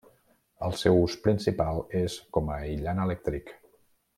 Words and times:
El 0.67 0.71
seu 0.83 0.95
ús 1.01 1.17
principal 1.27 1.83
és 2.01 2.17
com 2.39 2.51
a 2.55 2.59
aïllant 2.65 3.05
elèctric. 3.07 3.55